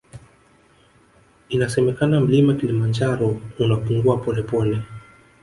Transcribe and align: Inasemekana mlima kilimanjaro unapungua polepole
Inasemekana 1.49 2.19
mlima 2.19 2.53
kilimanjaro 2.53 3.37
unapungua 3.59 4.17
polepole 4.17 4.81